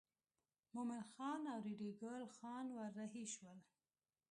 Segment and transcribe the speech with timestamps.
[0.73, 3.59] مومن خان او ریډي ګل خان ور رهي شول.